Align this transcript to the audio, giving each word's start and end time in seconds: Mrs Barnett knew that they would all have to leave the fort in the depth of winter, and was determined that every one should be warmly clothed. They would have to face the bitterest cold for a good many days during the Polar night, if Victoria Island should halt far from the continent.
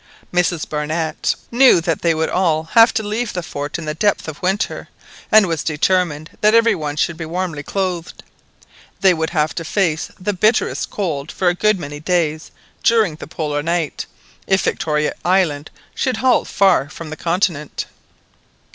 Mrs 0.33 0.67
Barnett 0.67 1.35
knew 1.51 1.79
that 1.79 2.01
they 2.01 2.15
would 2.15 2.29
all 2.31 2.63
have 2.71 2.91
to 2.95 3.03
leave 3.03 3.33
the 3.33 3.43
fort 3.43 3.77
in 3.77 3.85
the 3.85 3.93
depth 3.93 4.27
of 4.27 4.41
winter, 4.41 4.89
and 5.31 5.45
was 5.45 5.61
determined 5.63 6.31
that 6.41 6.55
every 6.55 6.73
one 6.73 6.95
should 6.95 7.17
be 7.17 7.23
warmly 7.27 7.61
clothed. 7.61 8.23
They 9.01 9.13
would 9.13 9.29
have 9.29 9.53
to 9.53 9.63
face 9.63 10.09
the 10.19 10.33
bitterest 10.33 10.89
cold 10.89 11.31
for 11.31 11.49
a 11.49 11.53
good 11.53 11.79
many 11.79 11.99
days 11.99 12.49
during 12.81 13.17
the 13.17 13.27
Polar 13.27 13.61
night, 13.61 14.07
if 14.47 14.63
Victoria 14.63 15.13
Island 15.23 15.69
should 15.93 16.17
halt 16.17 16.47
far 16.47 16.89
from 16.89 17.11
the 17.11 17.15
continent. 17.15 17.85